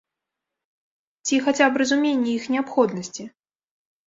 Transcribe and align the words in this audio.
Ці 1.29 1.39
хаця 1.49 1.67
б 1.75 1.83
разуменне 1.83 2.29
іх 2.39 2.43
неабходнасці? 2.55 3.23